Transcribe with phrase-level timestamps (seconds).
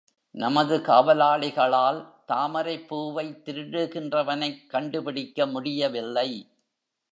[0.35, 1.99] நமது காவலாளிகளால்
[2.27, 6.29] தாமரைப் பூவைத் திருடுகின்றவனைக் கண்டுபிடிக்க முடியவில்லை.